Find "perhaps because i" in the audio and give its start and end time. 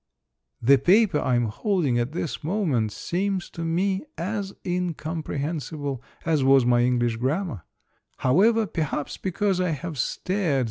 8.65-9.69